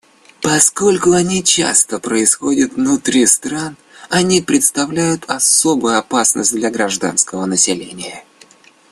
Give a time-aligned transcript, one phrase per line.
[0.41, 3.77] Поскольку они часто происходят внутри стран,
[4.09, 8.23] они представляют особую опасность для гражданского населения.